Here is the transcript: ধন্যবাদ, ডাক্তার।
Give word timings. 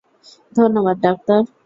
ধন্যবাদ, 0.53 0.97
ডাক্তার। 1.01 1.39